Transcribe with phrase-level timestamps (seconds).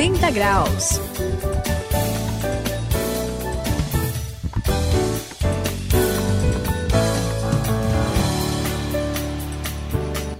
[0.00, 0.98] 180 graus.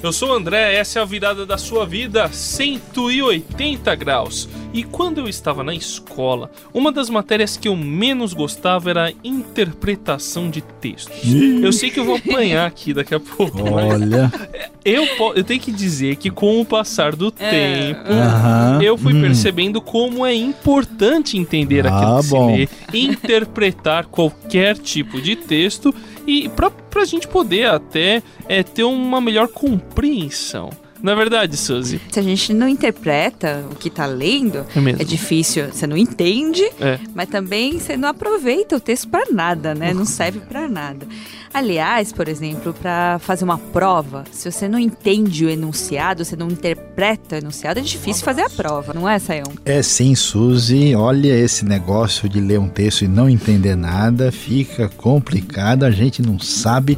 [0.03, 4.49] Eu sou o André, essa é a virada da sua vida 180 graus.
[4.73, 9.13] E quando eu estava na escola, uma das matérias que eu menos gostava era a
[9.25, 11.17] interpretação de textos.
[11.63, 13.63] Eu sei que eu vou apanhar aqui daqui a pouco.
[13.69, 14.31] Olha.
[14.83, 15.05] Eu,
[15.37, 17.51] eu tenho que dizer que com o passar do é.
[17.51, 19.21] tempo, Aham, eu fui hum.
[19.21, 22.49] percebendo como é importante entender Ah, aquilo que bom.
[22.49, 25.95] se lê, interpretar qualquer tipo de texto
[26.27, 30.71] e pra, pra gente poder até é, ter uma melhor compreensão.
[31.03, 32.01] Na verdade, Suzy.
[32.11, 35.69] Se a gente não interpreta o que tá lendo, É é difícil.
[35.73, 36.99] Você não entende, É.
[37.15, 39.95] mas também você não aproveita o texto para nada, né?
[39.95, 41.07] Não serve para nada.
[41.53, 46.49] Aliás, por exemplo, para fazer uma prova, se você não entende o enunciado, você não
[46.49, 49.53] interpreta o enunciado, é difícil fazer a prova, não é, Sayão?
[49.65, 50.95] É sim, Suzy.
[50.95, 55.85] Olha esse negócio de ler um texto e não entender nada, fica complicado.
[55.85, 56.97] A gente não sabe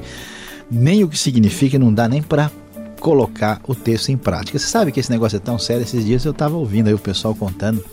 [0.71, 2.51] nem o que significa, não dá nem para
[3.03, 4.59] colocar o texto em prática.
[4.59, 5.83] Você sabe que esse negócio é tão sério?
[5.83, 7.85] Esses dias eu estava ouvindo aí o pessoal contando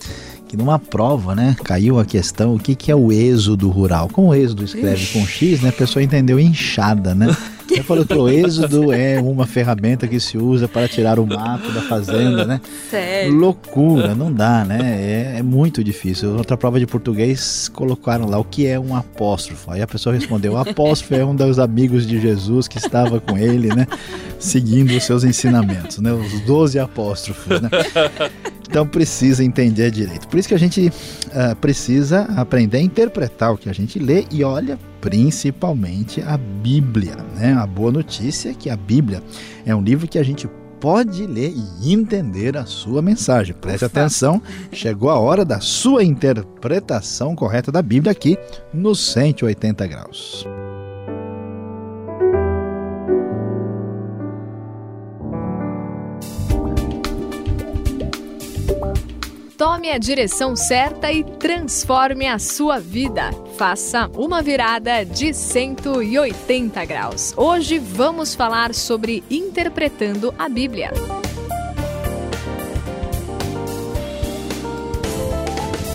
[0.48, 4.08] que numa prova, né, caiu a questão o que, que é o êxodo rural.
[4.10, 7.36] Como o êxodo escreve com X, né, a pessoa entendeu enxada, né?
[7.70, 11.72] Ele falou que o êxodo é uma ferramenta que se usa para tirar o mato
[11.72, 12.62] da fazenda, né?
[12.90, 13.34] Sério.
[13.34, 14.80] Loucura, não dá, né?
[14.82, 16.36] É, é muito difícil.
[16.36, 19.72] Outra prova de português colocaram lá o que é um apóstrofo.
[19.72, 23.38] Aí a pessoa respondeu: o apóstrofo é um dos amigos de Jesus que estava com
[23.38, 23.88] ele, né?
[24.40, 26.12] Seguindo os seus ensinamentos, né?
[26.14, 27.70] Os doze apóstrofos, né?
[28.70, 30.28] Então precisa entender direito.
[30.28, 30.94] Por isso que a gente
[31.34, 37.16] ah, precisa aprender a interpretar o que a gente lê e olha principalmente a Bíblia,
[37.36, 37.54] né?
[37.54, 39.24] A boa notícia é que a Bíblia
[39.66, 40.48] é um livro que a gente
[40.80, 43.56] pode ler e entender a sua mensagem.
[43.56, 44.42] Preste atenção,
[44.72, 48.38] chegou a hora da sua interpretação correta da Bíblia aqui
[48.72, 50.46] no 180 graus.
[59.90, 63.32] Tome a direção certa e transforme a sua vida.
[63.58, 67.34] Faça uma virada de 180 graus.
[67.36, 70.92] Hoje vamos falar sobre interpretando a Bíblia.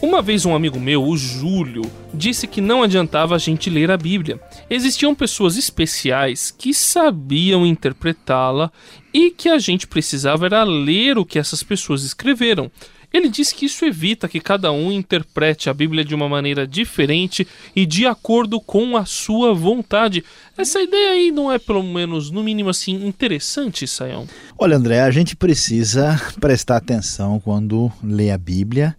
[0.03, 3.97] Uma vez um amigo meu, o Júlio, disse que não adiantava a gente ler a
[3.97, 4.41] Bíblia.
[4.69, 8.73] Existiam pessoas especiais que sabiam interpretá-la
[9.13, 12.73] e que a gente precisava era ler o que essas pessoas escreveram.
[13.15, 17.47] Ele disse que isso evita que cada um interprete a Bíblia de uma maneira diferente
[17.75, 20.25] e de acordo com a sua vontade.
[20.59, 24.27] Essa ideia aí não é, pelo menos, no mínimo assim, interessante, Sayão?
[24.59, 28.97] Olha, André, a gente precisa prestar atenção quando lê a Bíblia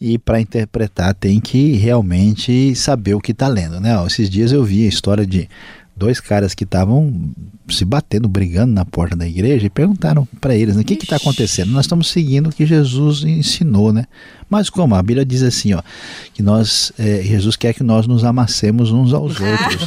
[0.00, 3.90] e para interpretar tem que realmente saber o que está lendo, né?
[4.06, 5.46] Esses dias eu vi a história de
[5.98, 7.12] dois caras que estavam
[7.68, 11.16] se batendo, brigando na porta da igreja e perguntaram para eles, né, o que está
[11.16, 11.70] acontecendo?
[11.72, 14.06] Nós estamos seguindo o que Jesus ensinou, né?
[14.48, 14.94] Mas como?
[14.94, 15.82] A Bíblia diz assim, ó,
[16.32, 19.82] que nós, eh, Jesus quer que nós nos amassemos uns aos outros.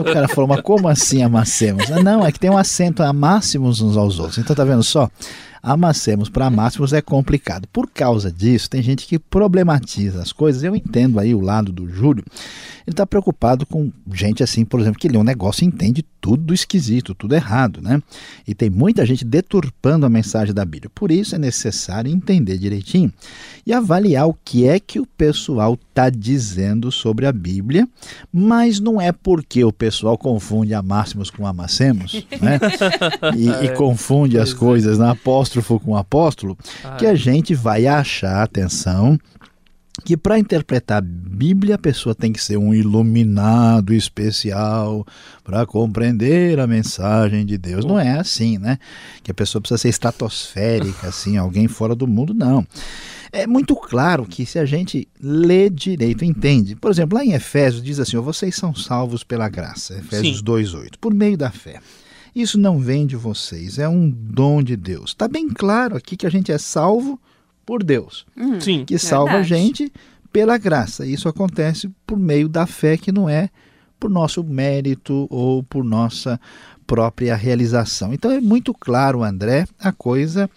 [0.00, 1.90] O cara falou, mas como assim amassemos?
[1.92, 4.38] Ah, não, é que tem um acento, amássemos uns aos outros.
[4.38, 5.08] Então tá vendo só?
[5.62, 7.66] Amassemos para amássemos é complicado.
[7.72, 10.62] Por causa disso, tem gente que problematiza as coisas.
[10.62, 12.24] Eu entendo aí o lado do Júlio.
[12.86, 16.54] Ele está preocupado com gente assim, por exemplo, que lê um negócio e entende tudo
[16.54, 18.02] esquisito, tudo errado, né?
[18.46, 20.90] E tem muita gente deturpando a mensagem da Bíblia.
[20.94, 23.12] Por isso é necessário entender direitinho
[23.66, 27.86] e avaliar o que é que o pessoal está dizendo sobre a Bíblia,
[28.32, 32.58] mas não é porque o pessoal confunde amássemos com amassemos, né?
[33.36, 35.14] E, e confunde as coisas na
[35.48, 36.56] apóstrofo com apóstolo,
[36.98, 39.18] que a gente vai achar, atenção,
[40.04, 45.04] que para interpretar a Bíblia a pessoa tem que ser um iluminado especial
[45.42, 47.84] para compreender a mensagem de Deus.
[47.84, 48.78] Não é assim, né?
[49.22, 52.64] Que a pessoa precisa ser estratosférica, assim, alguém fora do mundo, não.
[53.32, 56.76] É muito claro que se a gente lê direito, entende.
[56.76, 59.98] Por exemplo, lá em Efésios diz assim: vocês são salvos pela graça.
[59.98, 60.44] Efésios Sim.
[60.44, 61.80] 2:8, por meio da fé.
[62.34, 65.10] Isso não vem de vocês, é um dom de Deus.
[65.10, 67.20] Está bem claro aqui que a gente é salvo
[67.66, 68.26] por Deus
[68.60, 68.84] Sim.
[68.84, 69.48] que salva a Verdade.
[69.48, 69.92] gente
[70.32, 71.06] pela graça.
[71.06, 73.50] Isso acontece por meio da fé, que não é
[73.98, 76.40] por nosso mérito ou por nossa
[76.88, 78.14] própria realização.
[78.14, 80.48] Então é muito claro, André, a coisa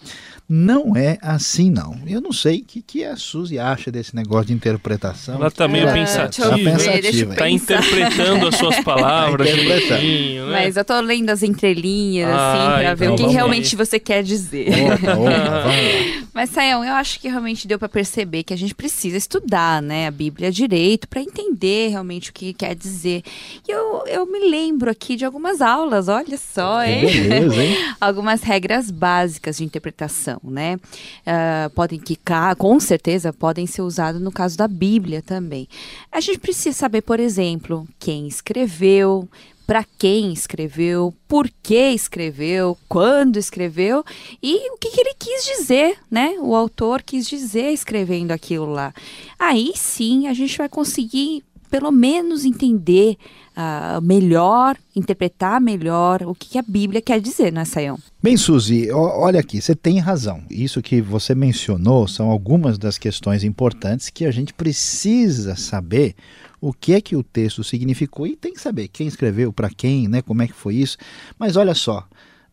[0.47, 1.97] não é assim, não.
[2.07, 5.35] Eu não sei o que, que a Suzy acha desse negócio de interpretação.
[5.35, 6.49] Ela tá meio pensativa.
[6.49, 7.49] Tá pensar.
[7.49, 9.99] interpretando as suas palavras Tá interpretando.
[10.01, 10.51] direitinho, né?
[10.51, 13.75] Mas eu tô lendo as entrelinhas, Ah, assim, pra ver então o que vamos realmente
[13.75, 14.67] você quer dizer.
[14.69, 16.21] Opa, opa.
[16.33, 20.07] Mas, Sayão, eu acho que realmente deu pra perceber que a gente precisa estudar, né,
[20.07, 23.21] a Bíblia direito para entender realmente o que quer dizer.
[23.67, 27.05] E eu, eu me lembro aqui de algumas aulas, olha só, Que hein?
[27.05, 27.75] beleza, hein?
[27.99, 30.77] algumas regras básicas de interpretação, né?
[31.25, 35.67] Ah, podem que, ca- com certeza, podem ser usadas no caso da Bíblia também.
[36.11, 39.27] A gente precisa saber, por exemplo, quem escreveu,
[39.67, 44.03] para quem escreveu, por que escreveu, quando escreveu
[44.43, 46.35] e o que, que ele quis dizer, né?
[46.41, 48.93] O autor quis dizer escrevendo aquilo lá.
[49.39, 53.17] Aí sim a gente vai conseguir pelo menos entender
[53.55, 57.97] ah, melhor, interpretar melhor o que, a Bíblia quer dizer, né, Sayão?
[58.21, 60.43] Bem, Suzy, olha aqui, você tem razão.
[60.49, 66.13] Isso que você mencionou são algumas das questões importantes que a gente precisa saber
[66.59, 70.07] o que é que o texto significou e tem que saber quem escreveu, para quem,
[70.07, 70.97] né, como é que foi isso.
[71.39, 72.05] Mas olha só,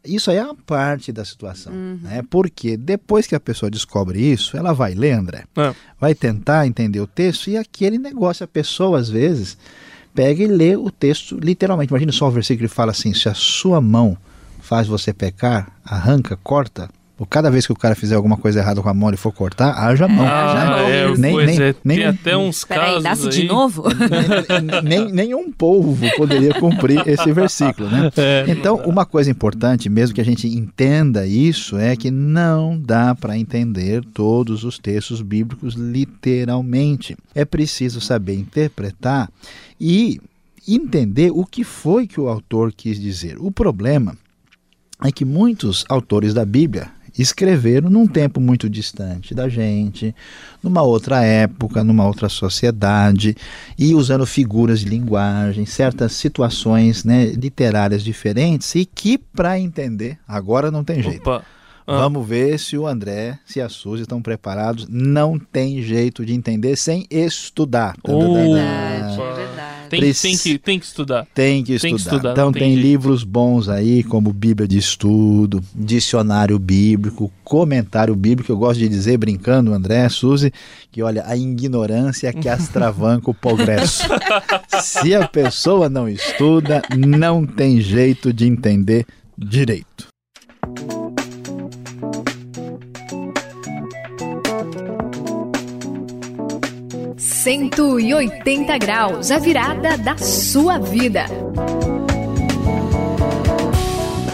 [0.04, 1.72] isso aí é uma parte da situação,
[2.02, 2.22] né?
[2.30, 5.74] Porque depois que a pessoa descobre isso, ela vai ler, André, É.
[6.00, 9.58] vai tentar entender o texto e aquele negócio, a pessoa às vezes
[10.14, 11.90] pega e lê o texto literalmente.
[11.90, 14.16] Imagina só o versículo que fala assim: se a sua mão
[14.60, 16.88] faz você pecar, arranca, corta.
[17.26, 19.72] Cada vez que o cara fizer alguma coisa errada com a mão e for cortar,
[19.76, 20.26] haja mão.
[20.26, 21.00] Ah, né?
[21.02, 21.74] é, Nem- pois nem- é.
[21.84, 23.46] nem- Tem até uns casos nasce de aí.
[23.48, 23.84] novo?
[24.84, 28.10] nem, nenhum povo poderia cumprir esse versículo, né?
[28.16, 33.14] É, Então, uma coisa importante, mesmo que a gente entenda isso, é que não dá
[33.14, 37.16] para entender todos os textos bíblicos literalmente.
[37.34, 39.28] É preciso saber interpretar
[39.80, 40.20] e
[40.66, 43.36] entender o que foi que o autor quis dizer.
[43.38, 44.16] O problema
[45.02, 46.88] é que muitos autores da Bíblia
[47.22, 50.14] escreveram num tempo muito distante da gente,
[50.62, 53.36] numa outra época, numa outra sociedade,
[53.78, 60.70] e usando figuras de linguagem, certas situações né, literárias diferentes, e que, para entender, agora
[60.70, 61.28] não tem jeito.
[61.28, 61.44] Opa.
[61.90, 62.00] Ah.
[62.00, 64.86] Vamos ver se o André, se a Suzy estão preparados.
[64.90, 67.96] Não tem jeito de entender sem estudar.
[68.06, 68.20] Oh.
[68.22, 69.57] É verdade.
[69.88, 71.26] Tem, tem, que, tem que estudar.
[71.34, 72.10] Tem que Tem estudar.
[72.10, 78.14] que estudar, então tem, tem livros bons aí, como Bíblia de Estudo, Dicionário Bíblico, Comentário
[78.14, 78.52] Bíblico.
[78.52, 80.52] Eu gosto de dizer, brincando, André, Suzy,
[80.90, 84.04] que olha, a ignorância que astravanca o progresso.
[84.82, 89.06] Se a pessoa não estuda, não tem jeito de entender
[89.36, 90.08] direito.
[97.50, 101.24] 180 graus, a virada da sua vida.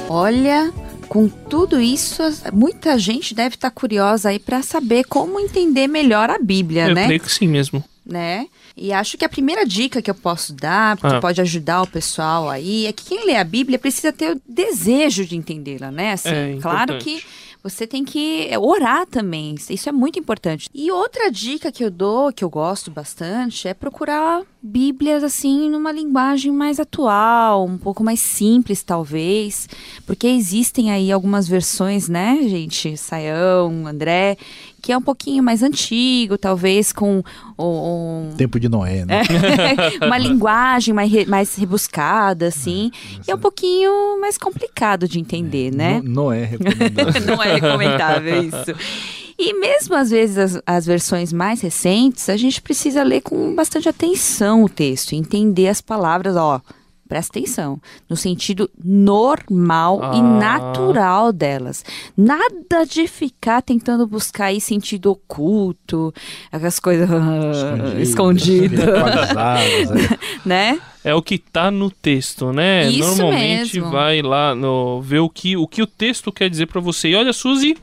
[0.08, 0.72] Olha,
[1.08, 2.20] com tudo isso,
[2.52, 7.04] muita gente deve estar curiosa aí para saber como entender melhor a Bíblia, Eu né?
[7.06, 7.84] creio que sim mesmo.
[8.04, 8.48] né?
[8.76, 11.20] E acho que a primeira dica que eu posso dar, que Ah.
[11.20, 15.24] pode ajudar o pessoal aí, é que quem lê a Bíblia precisa ter o desejo
[15.24, 16.14] de entendê-la, né?
[16.14, 17.04] Assim, É, claro importante.
[17.04, 17.24] que
[17.64, 20.68] você tem que orar também, isso é muito importante.
[20.74, 25.92] E outra dica que eu dou, que eu gosto bastante, é procurar Bíblias assim numa
[25.92, 29.68] linguagem mais atual, um pouco mais simples talvez,
[30.06, 34.38] porque existem aí algumas versões, né, gente, Saião, André,
[34.80, 37.22] que é um pouquinho mais antigo, talvez com
[37.58, 39.22] um, Tempo de Noé, né?
[40.04, 42.90] uma linguagem mais, re- mais rebuscada, assim.
[43.26, 46.00] E é um pouquinho mais complicado de entender, né?
[46.02, 47.20] No- Noé recomendado.
[47.26, 48.74] Não é recomendável isso.
[49.38, 53.88] E mesmo às vezes as, as versões mais recentes, a gente precisa ler com bastante
[53.88, 56.60] atenção o texto, e entender as palavras, ó.
[57.06, 60.22] Presta atenção, no sentido normal e Ah.
[60.22, 61.84] natural delas.
[62.16, 66.14] Nada de ficar tentando buscar aí sentido oculto,
[66.50, 67.06] aquelas coisas
[68.00, 70.18] escondidas, é.
[70.48, 70.80] né?
[71.04, 72.88] É o que tá no texto, né?
[72.88, 73.90] Isso Normalmente mesmo.
[73.90, 77.08] vai lá no ver o que o que o texto quer dizer pra você.
[77.08, 77.76] E olha, Suzy,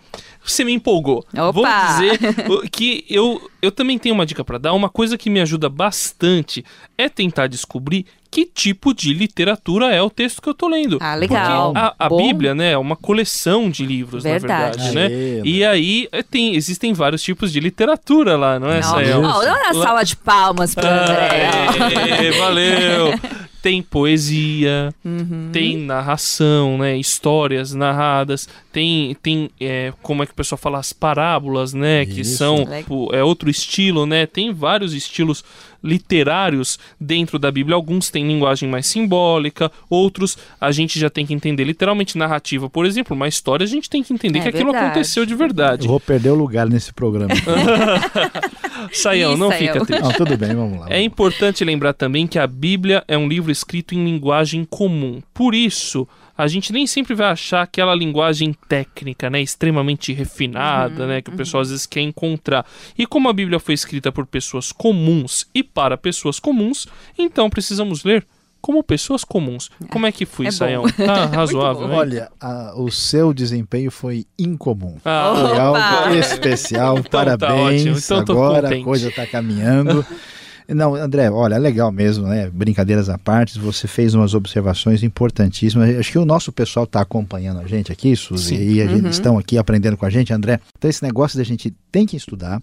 [0.44, 1.26] você me empolgou.
[1.34, 1.52] Opa!
[1.52, 4.74] Vou dizer que eu, eu também tenho uma dica pra dar.
[4.74, 6.64] Uma coisa que me ajuda bastante
[6.98, 10.98] é tentar descobrir que tipo de literatura é o texto que eu tô lendo.
[11.02, 11.74] Ah, legal.
[11.74, 12.10] Porque a, a.
[12.10, 14.78] Bíblia, né, é uma coleção de livros, Verdade.
[14.78, 15.06] na verdade, né?
[15.08, 19.22] Aê, E aí é, tem, existem vários tipos de literatura lá, não é, Não, Sayão?
[19.24, 21.50] ó, dá uma Lá- salva de palmas pro André.
[21.50, 23.14] Aê, valeu!
[23.62, 25.50] Tem poesia, Uhum.
[25.54, 26.98] tem narração, né?
[26.98, 32.06] Histórias narradas, tem, tem é, como é que o pessoal fala, as parábolas, né?
[32.06, 32.38] Que Isso.
[32.38, 32.84] são Legal.
[32.88, 34.26] pô, é outro estilo, né?
[34.26, 35.44] Tem vários estilos
[35.84, 37.76] literários dentro da Bíblia.
[37.76, 42.70] Alguns têm linguagem mais simbólica, outros a gente já tem que entender literalmente narrativa.
[42.70, 44.86] Por exemplo, uma história a gente tem que entender É que aquilo verdade.
[44.92, 45.86] aconteceu de verdade.
[45.86, 47.34] Eu vou perder o lugar nesse programa.
[48.92, 50.02] Saião, não fica triste.
[50.04, 50.88] Não, tudo bem, vamos lá.
[50.90, 55.22] É importante lembrar também que a Bíblia é um livro escrito em linguagem comum.
[55.34, 56.08] Por isso,
[56.44, 61.36] a gente nem sempre vai achar aquela linguagem técnica, né, extremamente refinada, né, que o
[61.36, 62.66] pessoal às vezes quer encontrar.
[62.98, 68.04] E como a Bíblia foi escrita por pessoas comuns e para pessoas comuns, então precisamos
[68.04, 68.26] ler
[68.60, 69.72] como pessoas comuns.
[69.90, 70.56] Como é que fui, É bom.
[70.56, 70.84] Saião?
[70.96, 71.98] Tá razoável, hein?
[71.98, 74.98] Olha, a- o seu desempenho foi incomum.
[75.04, 75.80] Ah, Foi Opa!
[76.04, 77.82] algo especial, Então tá parabéns.
[77.82, 80.06] ótimo, então Agora a coisa está caminhando.
[80.68, 82.50] Não, André, olha, é legal mesmo, né?
[82.50, 85.96] Brincadeiras à parte, você fez umas observações importantíssimas.
[85.98, 88.70] Acho que o nosso pessoal está acompanhando a gente aqui, Suzy, Sim.
[88.76, 89.10] e a gente Uhum.
[89.10, 90.60] estão aqui aprendendo com a gente, André.
[90.78, 92.62] Então, esse negócio da gente tem que estudar,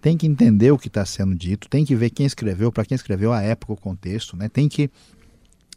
[0.00, 2.94] tem que entender o que está sendo dito, tem que ver quem escreveu, para quem
[2.96, 4.48] escreveu a época, o contexto, né?
[4.48, 4.90] Tem que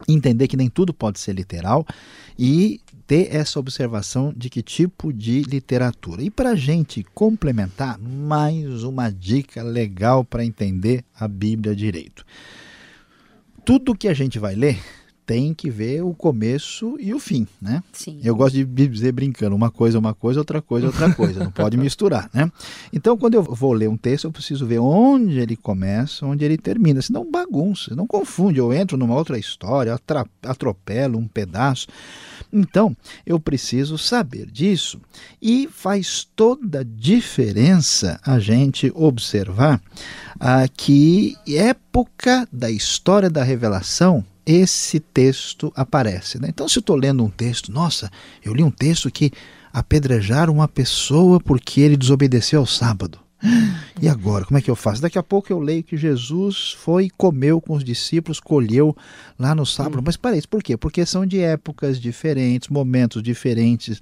[0.07, 1.85] entender que nem tudo pode ser literal
[2.37, 6.21] e ter essa observação de que tipo de literatura.
[6.21, 12.25] E para a gente complementar, mais uma dica legal para entender a Bíblia direito.
[13.63, 14.77] Tudo que a gente vai ler
[15.27, 17.83] tem que ver o começo e o fim, né?
[17.91, 18.21] Sim.
[18.23, 21.43] Eu gosto de dizer brincando, uma coisa é uma coisa, outra coisa é outra coisa,
[21.43, 22.49] não pode misturar, né?
[22.93, 26.57] Então, quando eu vou ler um texto, eu preciso ver onde ele começa, onde ele
[26.57, 29.99] termina, senão bagunça, não confunde, eu entro numa outra história,
[30.43, 31.87] atropelo um pedaço.
[32.51, 35.01] Então, eu preciso saber disso
[35.41, 39.81] e faz toda a diferença a gente observar
[40.39, 46.39] a que época da história da revelação esse texto aparece.
[46.39, 46.47] Né?
[46.49, 48.09] Então, se eu estou lendo um texto, nossa,
[48.43, 49.29] eu li um texto que
[49.73, 53.19] apedrejaram uma pessoa porque ele desobedeceu ao sábado.
[54.01, 54.99] E agora, como é que eu faço?
[54.99, 58.97] Daqui a pouco eu leio que Jesus foi e comeu com os discípulos, colheu
[59.37, 60.01] lá no sábado.
[60.03, 60.75] Mas para isso, por quê?
[60.75, 64.01] Porque são de épocas diferentes, momentos diferentes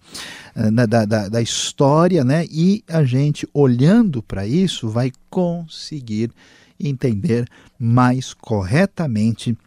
[0.56, 2.46] eh, na- da, da, da história, né?
[2.50, 6.32] E a gente, olhando para isso, vai conseguir
[6.80, 7.46] entender
[7.78, 9.58] mais corretamente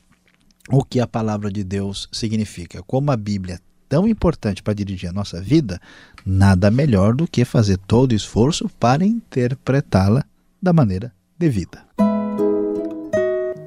[0.70, 2.82] o que a palavra de Deus significa.
[2.82, 3.58] Como a Bíblia é
[3.88, 5.80] tão importante para dirigir a nossa vida,
[6.24, 10.24] nada melhor do que fazer todo o esforço para interpretá-la
[10.60, 11.86] da maneira devida.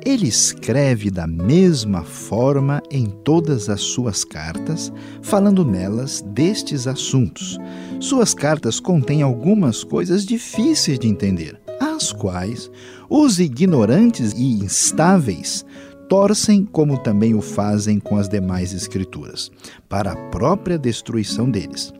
[0.03, 4.91] Ele escreve da mesma forma em todas as suas cartas,
[5.21, 7.57] falando nelas destes assuntos.
[7.99, 12.69] Suas cartas contêm algumas coisas difíceis de entender, as quais
[13.07, 15.63] os ignorantes e instáveis
[16.11, 19.49] torcem como também o fazem com as demais escrituras,
[19.87, 21.93] para a própria destruição deles.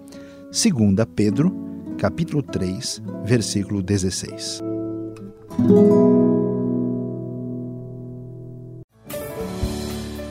[0.52, 1.50] Segunda Pedro,
[1.98, 4.62] capítulo 3, versículo 16.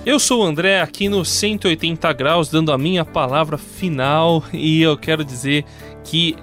[0.04, 4.94] Eu sou o André aqui no 180 graus dando a minha palavra final e eu
[4.98, 5.64] quero dizer
[6.04, 6.36] que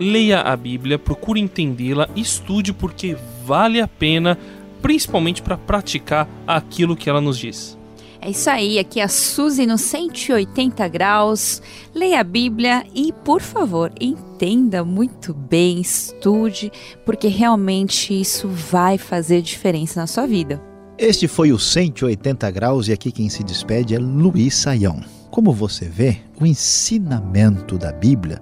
[0.00, 4.36] leia a Bíblia, procure entendê-la, estude porque vale a pena,
[4.82, 7.78] principalmente para praticar aquilo que ela nos diz.
[8.24, 11.60] É isso aí, aqui é a Suzy no 180 graus.
[11.92, 16.70] Leia a Bíblia e, por favor, entenda muito bem, estude,
[17.04, 20.62] porque realmente isso vai fazer diferença na sua vida.
[20.96, 25.00] Este foi o 180 graus e aqui quem se despede é Luiz Saião.
[25.28, 28.40] Como você vê, o ensinamento da Bíblia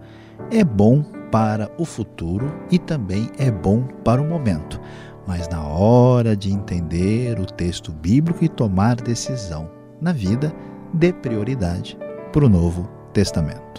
[0.50, 4.78] é bom para o futuro e também é bom para o momento.
[5.26, 10.54] Mas na hora de entender o texto bíblico e tomar decisão na vida,
[10.92, 11.96] dê prioridade
[12.32, 13.70] para o Novo Testamento.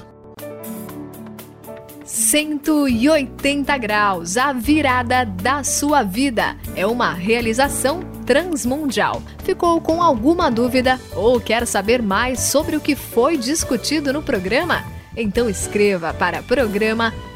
[2.06, 6.56] 180 graus, a virada da sua vida.
[6.76, 9.22] É uma realização transmundial.
[9.44, 14.84] Ficou com alguma dúvida ou quer saber mais sobre o que foi discutido no programa?
[15.16, 17.14] Então escreva para programa